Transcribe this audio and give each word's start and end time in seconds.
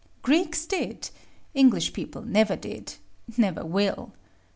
Greeks 0.23 0.65
did: 0.65 1.11
English 1.53 1.93
people 1.93 2.23
never 2.23 2.55
did, 2.55 2.95
never 3.37 3.63
will. 3.63 4.11